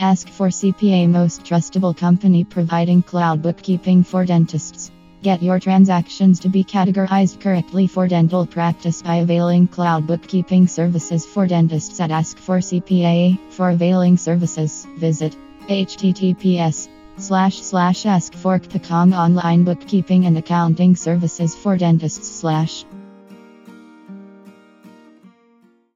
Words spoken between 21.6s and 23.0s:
dentists slash